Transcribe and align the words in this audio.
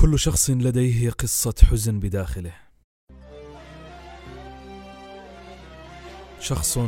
كل 0.00 0.18
شخص 0.18 0.50
لديه 0.50 1.10
قصة 1.10 1.54
حزن 1.70 2.00
بداخله. 2.00 2.52
شخص 6.40 6.78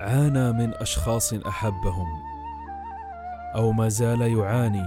عانى 0.00 0.52
من 0.52 0.74
أشخاص 0.74 1.32
أحبهم 1.32 2.06
أو 3.54 3.72
ما 3.72 3.88
زال 3.88 4.20
يعاني 4.20 4.86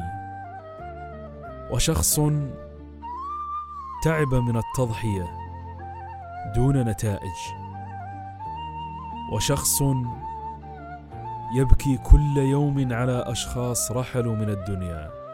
وشخص 1.71 2.19
تعب 4.03 4.33
من 4.33 4.57
التضحية 4.57 5.27
دون 6.55 6.77
نتائج 6.77 7.39
وشخص 9.33 9.81
يبكي 11.55 11.97
كل 11.97 12.37
يوم 12.37 12.93
على 12.93 13.23
أشخاص 13.27 13.91
رحلوا 13.91 14.35
من 14.35 14.49
الدنيا. 14.49 15.24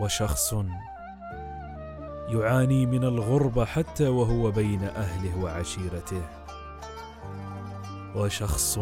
وشخص 0.00 0.54
يعاني 2.28 2.86
من 2.86 3.04
الغربة 3.04 3.64
حتى 3.64 4.08
وهو 4.08 4.50
بين 4.50 4.84
أهله 4.84 5.38
وعشيرته. 5.38 6.22
وشخص 8.16 8.78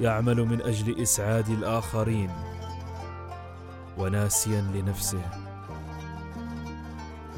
يعمل 0.00 0.36
من 0.36 0.62
أجل 0.62 1.02
إسعاد 1.02 1.48
الآخرين 1.48 2.30
وناسيا 3.98 4.60
لنفسه. 4.60 5.22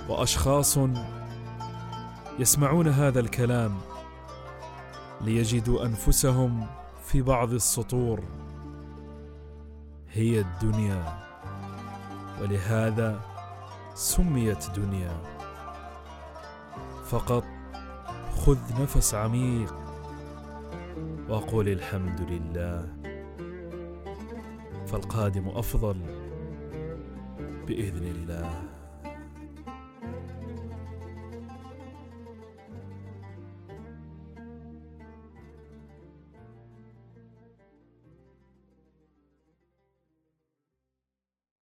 وأشخاص 0.08 0.78
يسمعون 2.38 2.88
هذا 2.88 3.20
الكلام 3.20 3.80
ليجدوا 5.20 5.86
أنفسهم 5.86 6.66
في 7.04 7.22
بعض 7.22 7.52
السطور. 7.52 8.22
هي 10.10 10.40
الدنيا. 10.40 11.31
ولهذا 12.40 13.20
سميت 13.94 14.70
دنيا. 14.70 15.16
فقط 17.04 17.44
خذ 18.36 18.82
نفس 18.82 19.14
عميق 19.14 19.74
وقل 21.28 21.68
الحمد 21.68 22.20
لله. 22.20 22.88
فالقادم 24.86 25.48
أفضل 25.48 25.96
بإذن 27.66 28.06
الله. 28.06 28.81